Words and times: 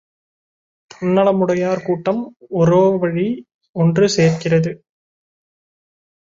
தன்னலமுடையார் 0.91 1.83
கூட்டம் 1.83 2.21
ஒரோவழி 2.59 3.27
ஒன்று 3.75 4.07
சேர்கிறது! 4.09 4.73